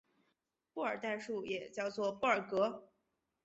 [0.73, 2.89] 布尔代数也叫做布尔格。